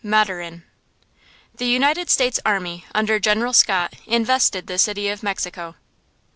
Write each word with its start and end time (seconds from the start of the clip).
–MATURIN. 0.03 0.63
THE 1.57 1.67
United 1.67 2.09
States 2.09 2.39
army, 2.43 2.85
under 2.91 3.19
General 3.19 3.53
Scott, 3.53 3.93
invested 4.07 4.65
the 4.65 4.79
city 4.79 5.09
of 5.09 5.21
Mexico. 5.21 5.75